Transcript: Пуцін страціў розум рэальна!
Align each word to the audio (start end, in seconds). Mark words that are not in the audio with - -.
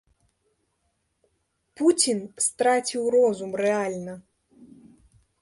Пуцін 1.81 2.19
страціў 2.47 3.03
розум 3.17 3.51
рэальна! 3.63 4.13